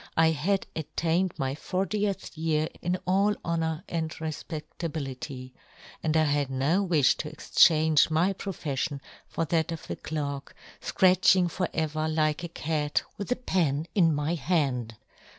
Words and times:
I 0.17 0.31
had 0.31 0.65
attained' 0.75 1.33
my 1.37 1.53
fortieth 1.53 2.35
year 2.35 2.69
in 2.81 2.97
all 3.05 3.35
honour 3.45 3.83
and 3.87 4.19
re 4.19 4.29
* 4.29 4.29
fpeftability, 4.29 5.51
and 6.01 6.17
I 6.17 6.23
had 6.23 6.49
no 6.49 6.83
wiih 6.87 7.15
to' 7.17 7.29
exchange 7.31 8.09
my 8.09 8.33
profeflion 8.33 8.99
for 9.27 9.45
that 9.45 9.71
of' 9.71 9.87
a 9.91 9.95
clerk, 9.95 10.55
fcratching 10.81 11.51
for 11.51 11.69
ever, 11.71 12.07
like 12.07 12.43
a' 12.43 12.47
cat, 12.67 13.03
w^ith 13.19 13.29
a 13.29 13.35
pen 13.35 13.85
in 13.93 14.11
my 14.11 14.33
hand. 14.33 14.95